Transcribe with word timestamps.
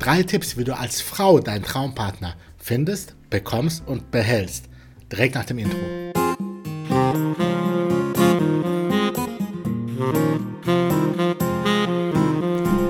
Drei 0.00 0.22
Tipps, 0.22 0.56
wie 0.56 0.64
du 0.64 0.74
als 0.74 1.02
Frau 1.02 1.40
deinen 1.40 1.62
Traumpartner 1.62 2.34
findest, 2.56 3.14
bekommst 3.28 3.82
und 3.86 4.10
behältst. 4.10 4.64
Direkt 5.12 5.34
nach 5.34 5.44
dem 5.44 5.58
Intro. 5.58 5.76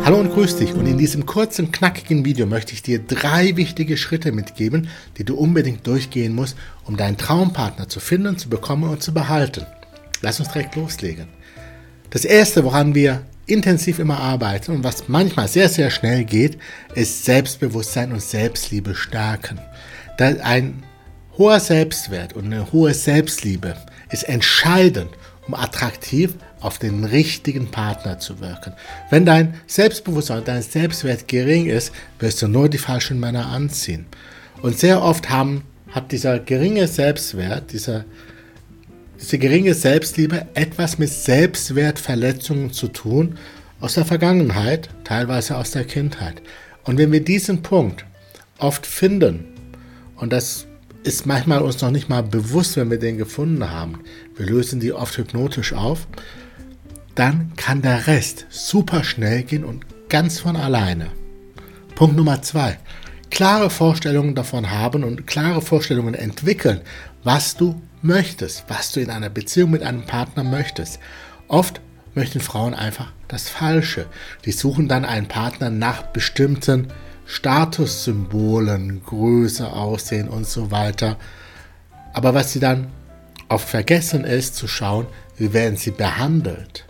Hallo 0.04 0.21
und 0.21 0.33
grüß 0.33 0.59
dich 0.59 0.73
und 0.73 0.87
in 0.87 0.99
diesem 0.99 1.27
kurzen, 1.27 1.73
knackigen 1.73 2.25
Video 2.25 2.46
möchte 2.46 2.75
ich 2.75 2.83
dir 2.83 3.01
drei 3.01 3.56
wichtige 3.56 3.97
Schritte 3.97 4.31
mitgeben, 4.31 4.87
die 5.19 5.24
du 5.24 5.35
unbedingt 5.35 5.85
durchgehen 5.88 6.33
musst, 6.33 6.56
um 6.85 6.97
deinen 6.97 7.17
Traumpartner 7.17 7.88
zu 7.88 7.99
finden, 7.99 8.38
zu 8.38 8.49
bekommen 8.49 8.88
und 8.88 9.03
zu 9.03 9.13
behalten. 9.13 9.67
Lass 10.22 10.38
uns 10.38 10.51
direkt 10.53 10.77
loslegen. 10.77 11.27
Das 12.11 12.24
erste, 12.24 12.63
woran 12.63 12.95
wir 12.95 13.22
intensiv 13.51 13.98
immer 13.98 14.19
arbeiten 14.19 14.72
und 14.72 14.85
was 14.85 15.08
manchmal 15.08 15.48
sehr, 15.48 15.69
sehr 15.69 15.90
schnell 15.90 16.24
geht, 16.24 16.59
ist 16.95 17.24
Selbstbewusstsein 17.24 18.12
und 18.12 18.23
Selbstliebe 18.23 18.95
stärken. 18.95 19.59
Ein 20.19 20.83
hoher 21.38 21.61
Selbstwert 21.61 22.34
und 22.34 22.47
eine 22.47 22.70
hohe 22.73 22.92
Selbstliebe 22.92 23.75
ist 24.11 24.25
entscheidend, 24.25 25.11
um 25.47 25.55
attraktiv 25.55 26.34
auf 26.61 26.78
den 26.78 27.05
richtigen 27.05 27.70
Partner 27.70 28.19
zu 28.19 28.41
wirken. 28.41 28.75
Wenn 29.09 29.25
dein 29.25 29.55
Selbstbewusstsein 29.67 30.45
dein 30.45 30.62
Selbstwert 30.62 31.27
gering 31.27 31.67
ist, 31.67 31.92
wirst 32.19 32.42
du 32.42 32.48
nur 32.48 32.69
die 32.69 32.78
falschen 32.78 33.19
Männer 33.19 33.47
anziehen. 33.47 34.06
Und 34.62 34.78
sehr 34.78 35.03
oft 35.03 35.30
haben, 35.30 35.64
hat 35.91 36.12
dieser 36.12 36.39
geringe 36.39 36.87
Selbstwert, 36.87 37.73
dieser, 37.73 38.05
diese 39.20 39.38
geringe 39.38 39.74
Selbstliebe 39.74 40.47
etwas 40.55 40.98
mit 40.98 41.10
Selbstwertverletzungen 41.10 42.73
zu 42.73 42.88
tun 42.88 43.37
aus 43.80 43.95
der 43.95 44.05
Vergangenheit, 44.05 44.88
teilweise 45.05 45.56
aus 45.56 45.73
der 45.73 45.84
Kindheit. 45.84 46.42
Und 46.84 46.98
wenn 46.98 47.12
wir 47.12 47.23
diesen 47.23 47.62
Punkt 47.62 48.05
oft 48.59 48.87
finden, 48.87 49.45
und 50.16 50.33
das 50.33 50.66
ist 51.03 51.27
manchmal 51.27 51.62
uns 51.62 51.80
noch 51.80 51.91
nicht 51.91 52.08
mal 52.08 52.22
bewusst, 52.22 52.77
wenn 52.77 52.91
wir 52.91 52.98
den 52.98 53.17
gefunden 53.17 53.70
haben. 53.70 54.00
Wir 54.36 54.47
lösen 54.47 54.80
die 54.80 54.92
oft 54.92 55.17
hypnotisch 55.17 55.73
auf. 55.73 56.06
Dann 57.14 57.52
kann 57.56 57.83
der 57.83 58.06
Rest 58.06 58.47
super 58.50 59.02
schnell 59.02 59.42
gehen 59.42 59.64
und 59.64 59.84
ganz 60.08 60.41
von 60.41 60.56
alleine. 60.56 61.08
Punkt 61.95 62.17
Nummer 62.17 62.42
zwei. 62.42 62.78
Klare 63.30 63.70
Vorstellungen 63.70 64.34
davon 64.34 64.70
haben 64.70 65.05
und 65.05 65.27
klare 65.27 65.62
Vorstellungen 65.62 66.14
entwickeln, 66.14 66.80
was 67.23 67.56
du 67.56 67.80
möchtest, 68.03 68.65
was 68.69 68.93
du 68.93 69.01
in 69.01 69.11
einer 69.11 69.31
Beziehung 69.31 69.70
mit 69.70 69.83
einem 69.83 70.03
Partner 70.03 70.45
möchtest. 70.45 70.98
Oft 71.48 71.81
möchten 72.15 72.41
Frauen 72.41 72.75
einfach 72.75 73.12
das 73.29 73.48
Falsche. 73.48 74.07
Die 74.45 74.53
suchen 74.53 74.89
dann 74.89 75.05
einen 75.05 75.29
Partner 75.29 75.70
nach 75.70 76.03
bestimmten 76.03 76.89
Statussymbolen, 77.27 79.03
Größe, 79.05 79.73
Aussehen 79.73 80.29
und 80.29 80.47
so 80.47 80.70
weiter. 80.70 81.17
Aber 82.12 82.34
was 82.34 82.53
sie 82.53 82.61
dann 82.61 82.89
oft 83.48 83.69
vergessen 83.69 84.25
ist, 84.25 84.57
zu 84.57 84.67
schauen, 84.67 85.07
wie 85.37 85.53
werden 85.53 85.77
sie 85.77 85.92
behandelt, 85.92 86.85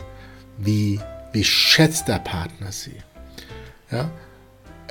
wie, 0.58 1.00
wie 1.33 1.45
schätzt 1.45 2.08
der 2.08 2.20
Partner 2.20 2.72
sie. 2.72 2.97
Ja? 3.91 4.11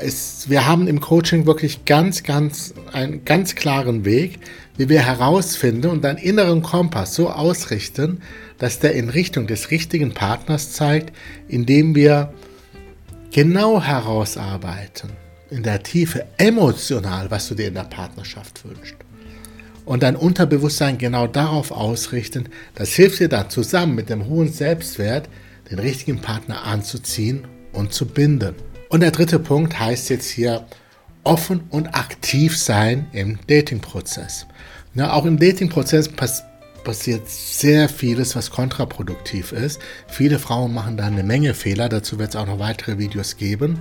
Es, 0.02 0.50
wir 0.50 0.66
haben 0.66 0.88
im 0.88 1.00
Coaching 1.00 1.46
wirklich 1.46 1.86
ganz, 1.86 2.24
ganz 2.24 2.74
einen 2.94 3.26
ganz 3.26 3.56
klaren 3.56 4.06
Weg, 4.06 4.40
wie 4.78 4.90
wir 4.90 5.02
herausfinden 5.02 5.90
und 5.90 6.04
deinen 6.04 6.18
inneren 6.18 6.62
Kompass 6.62 7.16
so 7.16 7.30
ausrichten, 7.30 8.22
dass 8.58 8.80
der 8.80 8.94
in 8.94 9.10
Richtung 9.10 9.48
des 9.48 9.72
richtigen 9.72 10.14
Partners 10.14 10.72
zeigt, 10.72 11.16
indem 11.48 11.96
wir 11.96 12.34
genau 13.32 13.82
herausarbeiten, 13.82 15.12
in 15.50 15.64
der 15.64 15.84
Tiefe 15.84 16.26
emotional, 16.38 17.30
was 17.30 17.48
du 17.50 17.56
dir 17.56 17.68
in 17.68 17.74
der 17.74 17.84
Partnerschaft 17.84 18.64
wünschst. 18.66 18.96
Und 19.86 20.04
dein 20.04 20.16
Unterbewusstsein 20.16 20.98
genau 20.98 21.28
darauf 21.28 21.72
ausrichten, 21.72 22.50
das 22.76 22.94
hilft 22.94 23.20
dir 23.20 23.30
dann 23.30 23.50
zusammen 23.50 23.96
mit 23.96 24.10
dem 24.10 24.28
hohen 24.28 24.52
Selbstwert, 24.52 25.28
den 25.72 25.80
richtigen 25.80 26.22
Partner 26.22 26.64
anzuziehen 26.64 27.48
und 27.74 27.92
zu 27.94 28.06
binden. 28.06 28.56
Und 28.90 29.02
der 29.02 29.12
dritte 29.12 29.40
Punkt 29.40 29.80
heißt 29.80 30.10
jetzt 30.10 30.30
hier 30.30 30.66
offen 31.24 31.62
und 31.70 31.96
aktiv 31.96 32.58
sein 32.58 33.08
im 33.14 33.40
Datingprozess. 33.48 34.48
Auch 34.98 35.26
im 35.26 35.40
Datingprozess 35.40 36.10
pass 36.10 36.44
passiert 36.84 37.30
sehr 37.30 37.90
vieles, 37.90 38.36
was 38.36 38.52
kontraproduktiv 38.52 39.52
ist. 39.52 39.80
Viele 40.08 40.40
Frauen 40.40 40.74
machen 40.74 40.98
da 40.98 41.06
eine 41.06 41.24
Menge 41.24 41.54
Fehler, 41.54 41.90
dazu 41.90 42.18
wird 42.18 42.30
es 42.30 42.36
auch 42.36 42.48
noch 42.48 42.58
weitere 42.60 42.98
Videos 42.98 43.38
geben. 43.38 43.80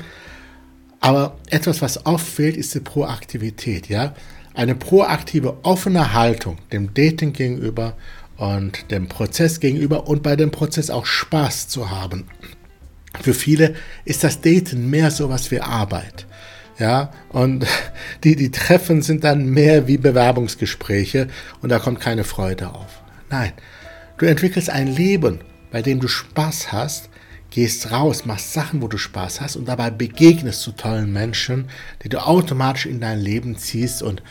Aber 1.01 1.37
etwas, 1.49 1.81
was 1.81 2.05
oft 2.07 2.27
fehlt, 2.27 2.57
ist 2.57 2.75
die 2.75 2.81
Proaktivität. 2.81 3.89
Ja? 3.89 4.15
Eine 4.53 4.75
proaktive, 4.75 5.59
offene 5.63 6.13
Haltung 6.13 6.59
dem 6.73 6.93
Dating 6.93 7.33
gegenüber 7.33 7.97
und 8.37 8.91
dem 8.91 9.09
Prozess 9.09 9.61
gegenüber 9.61 10.09
und 10.09 10.23
bei 10.23 10.37
dem 10.37 10.51
Prozess 10.51 10.91
auch 10.91 11.07
Spaß 11.07 11.69
zu 11.69 11.91
haben. 11.91 12.27
Für 13.23 13.35
viele 13.35 13.75
ist 14.05 14.25
das 14.25 14.41
Daten 14.41 14.91
mehr 14.91 15.11
so 15.11 15.29
was 15.29 15.51
wie 15.51 15.61
Arbeit. 15.61 16.27
Ja, 16.79 17.13
und 17.31 17.67
die, 18.25 18.37
die 18.37 18.51
Treffen 18.51 19.03
sind 19.03 19.25
dann 19.25 19.47
mehr 19.47 19.87
wie 19.87 19.99
Bewerbungsgespräche 19.99 21.29
und 21.61 21.71
da 21.71 21.79
kommt 21.79 22.01
keine 22.01 22.25
Freude 22.25 22.71
auf. 22.71 23.03
Nein, 23.31 23.53
du 24.19 24.27
entwickelst 24.27 24.71
ein 24.71 24.87
Leben, 24.87 25.41
bei 25.71 25.83
dem 25.83 26.01
du 26.01 26.09
Spaß 26.09 26.73
hast, 26.73 27.11
gehst 27.51 27.91
raus, 27.91 28.25
machst 28.25 28.53
Sachen, 28.53 28.83
wo 28.83 28.89
du 28.89 28.99
Spaß 28.99 29.41
hast 29.41 29.57
und 29.57 29.67
dabei 29.69 29.91
begegnest 29.91 30.67
du 30.67 30.73
tollen 30.73 31.13
Menschen, 31.13 31.69
die 32.03 32.09
du 32.09 32.25
automatisch 32.25 32.87
in 32.87 33.01
dein 33.01 33.19
Leben 33.19 33.57
ziehst 33.57 34.03
und 34.03 34.23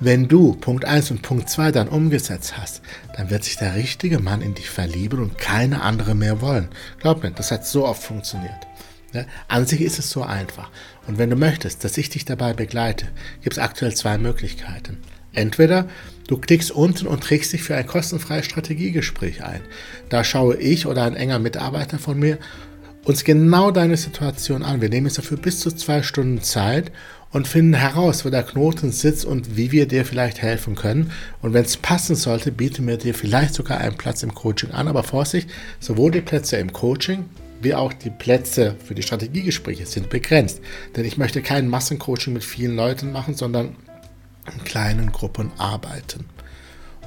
wenn 0.00 0.28
du 0.28 0.54
Punkt 0.54 0.86
1 0.86 1.10
und 1.10 1.22
Punkt 1.22 1.50
2 1.50 1.72
dann 1.72 1.88
umgesetzt 1.88 2.56
hast, 2.56 2.80
dann 3.16 3.28
wird 3.28 3.44
sich 3.44 3.58
der 3.58 3.74
richtige 3.74 4.18
Mann 4.18 4.40
in 4.40 4.54
dich 4.54 4.70
verlieben 4.70 5.20
und 5.20 5.36
keine 5.36 5.82
andere 5.82 6.14
mehr 6.14 6.40
wollen. 6.40 6.68
Glaub 6.98 7.22
mir, 7.22 7.30
das 7.30 7.50
hat 7.50 7.66
so 7.66 7.86
oft 7.86 8.02
funktioniert. 8.02 8.66
Ja, 9.12 9.24
an 9.48 9.66
sich 9.66 9.82
ist 9.82 9.98
es 9.98 10.08
so 10.08 10.22
einfach. 10.22 10.70
Und 11.06 11.18
wenn 11.18 11.30
du 11.30 11.36
möchtest, 11.36 11.84
dass 11.84 11.98
ich 11.98 12.08
dich 12.08 12.24
dabei 12.24 12.54
begleite, 12.54 13.08
gibt 13.42 13.56
es 13.56 13.62
aktuell 13.62 13.94
zwei 13.94 14.18
Möglichkeiten. 14.18 14.98
Entweder 15.32 15.86
du 16.28 16.38
klickst 16.38 16.70
unten 16.70 17.06
und 17.06 17.22
trägst 17.22 17.52
dich 17.52 17.62
für 17.62 17.76
ein 17.76 17.86
kostenfreies 17.86 18.46
Strategiegespräch 18.46 19.44
ein. 19.44 19.60
Da 20.08 20.24
schaue 20.24 20.56
ich 20.56 20.86
oder 20.86 21.04
ein 21.04 21.14
enger 21.14 21.40
Mitarbeiter 21.40 21.98
von 21.98 22.18
mir 22.18 22.38
uns 23.04 23.24
genau 23.24 23.70
deine 23.70 23.96
Situation 23.96 24.62
an. 24.62 24.80
Wir 24.80 24.88
nehmen 24.88 25.06
uns 25.06 25.14
dafür 25.14 25.38
bis 25.38 25.60
zu 25.60 25.70
zwei 25.72 26.02
Stunden 26.02 26.42
Zeit 26.42 26.92
und 27.32 27.46
finden 27.46 27.74
heraus, 27.74 28.24
wo 28.24 28.30
der 28.30 28.42
Knoten 28.42 28.92
sitzt 28.92 29.24
und 29.24 29.56
wie 29.56 29.72
wir 29.72 29.86
dir 29.86 30.04
vielleicht 30.04 30.42
helfen 30.42 30.74
können. 30.74 31.12
Und 31.42 31.52
wenn 31.54 31.64
es 31.64 31.76
passen 31.76 32.16
sollte, 32.16 32.50
bieten 32.52 32.86
wir 32.86 32.96
dir 32.96 33.14
vielleicht 33.14 33.54
sogar 33.54 33.78
einen 33.78 33.96
Platz 33.96 34.22
im 34.22 34.34
Coaching 34.34 34.72
an. 34.72 34.88
Aber 34.88 35.02
Vorsicht, 35.02 35.48
sowohl 35.78 36.10
die 36.10 36.20
Plätze 36.20 36.56
im 36.56 36.72
Coaching 36.72 37.24
wie 37.62 37.74
auch 37.74 37.92
die 37.92 38.10
Plätze 38.10 38.74
für 38.82 38.94
die 38.94 39.02
Strategiegespräche 39.02 39.86
sind 39.86 40.08
begrenzt. 40.08 40.60
Denn 40.96 41.04
ich 41.04 41.18
möchte 41.18 41.42
kein 41.42 41.68
Massencoaching 41.68 42.32
mit 42.32 42.42
vielen 42.42 42.74
Leuten 42.74 43.12
machen, 43.12 43.34
sondern 43.34 43.76
in 44.52 44.64
kleinen 44.64 45.12
Gruppen 45.12 45.52
arbeiten. 45.58 46.24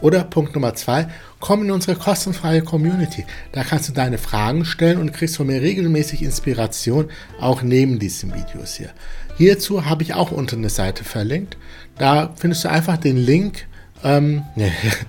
Oder 0.03 0.25
Punkt 0.25 0.53
Nummer 0.53 0.75
zwei, 0.75 1.07
komm 1.39 1.63
in 1.63 1.71
unsere 1.71 1.97
kostenfreie 1.97 2.61
Community. 2.61 3.25
Da 3.53 3.63
kannst 3.63 3.87
du 3.87 3.93
deine 3.93 4.17
Fragen 4.17 4.65
stellen 4.65 4.99
und 4.99 5.13
kriegst 5.13 5.37
von 5.37 5.47
mir 5.47 5.61
regelmäßig 5.61 6.21
Inspiration, 6.23 7.09
auch 7.39 7.61
neben 7.61 7.99
diesen 7.99 8.33
Videos 8.35 8.75
hier. 8.75 8.89
Hierzu 9.37 9.85
habe 9.85 10.03
ich 10.03 10.13
auch 10.13 10.31
unten 10.31 10.57
eine 10.57 10.69
Seite 10.69 11.05
verlinkt. 11.05 11.55
Da 11.97 12.33
findest 12.35 12.65
du 12.65 12.69
einfach 12.69 12.97
den 12.97 13.15
Link. 13.15 13.65
Ähm, 14.03 14.43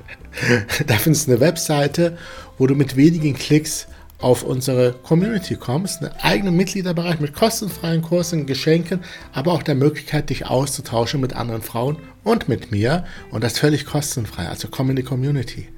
da 0.87 0.95
findest 0.95 1.27
du 1.27 1.33
eine 1.33 1.41
Webseite, 1.41 2.17
wo 2.57 2.69
du 2.69 2.77
mit 2.77 2.95
wenigen 2.95 3.35
Klicks 3.35 3.89
auf 4.25 4.43
unsere 4.43 4.93
Community 4.93 5.55
kommst, 5.55 6.03
einen 6.03 6.15
eigenen 6.23 6.57
Mitgliederbereich 6.57 7.21
mit 7.21 7.35
kostenfreien 7.35 8.01
Kursen, 8.01 8.47
Geschenken, 8.47 9.01
aber 9.35 9.53
auch 9.53 9.63
der 9.63 9.75
Möglichkeit, 9.75 10.31
dich 10.31 10.47
auszutauschen 10.47 11.21
mit 11.21 11.35
anderen 11.35 11.61
Frauen 11.61 11.99
und 12.25 12.49
mit 12.49 12.71
mir 12.71 13.05
und 13.31 13.45
das 13.45 13.59
völlig 13.59 13.85
kostenfrei. 13.85 14.49
Also 14.49 14.69
komm 14.71 14.89
in 14.89 14.97
die 14.97 15.03
Community. 15.03 15.69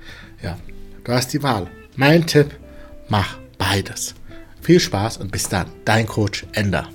Ja, 0.42 0.56
du 1.02 1.12
hast 1.12 1.32
die 1.32 1.42
Wahl. 1.42 1.66
Mein 1.96 2.24
Tipp, 2.26 2.56
mach 3.08 3.36
beides. 3.58 4.14
Viel 4.60 4.78
Spaß 4.78 5.16
und 5.16 5.32
bis 5.32 5.48
dann. 5.48 5.66
Dein 5.84 6.06
Coach 6.06 6.46
Ender. 6.52 6.88